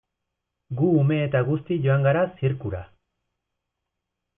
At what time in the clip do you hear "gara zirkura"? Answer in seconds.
2.11-2.85